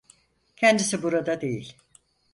Kendisi 0.55 1.03
burada 1.03 1.41
değil. 1.41 1.77